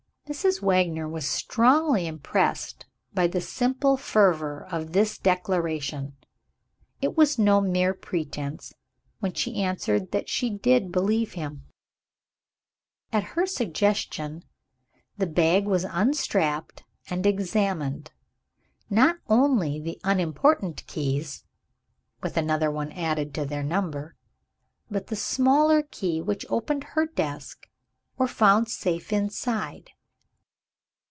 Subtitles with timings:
[0.29, 0.61] Mrs.
[0.61, 6.15] Wagner was strongly impressed by the simple fervor of this declaration.
[7.01, 8.71] It was no mere pretense,
[9.19, 11.65] when she answered that she did believe him.
[13.11, 14.45] At her suggestion,
[15.17, 18.11] the bag was unstrapped and examined.
[18.89, 21.43] Not only the unimportant keys
[22.23, 24.15] (with another one added to their number)
[24.89, 27.67] but the smaller key which opened her desk
[28.17, 29.89] were found safe inside.